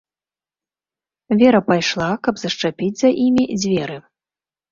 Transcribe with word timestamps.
Вера 1.41 1.59
пайшла, 1.67 2.09
каб 2.27 2.35
зашчапіць 2.43 2.91
за 3.01 3.09
імі 3.29 3.43
дзверы. 3.61 3.97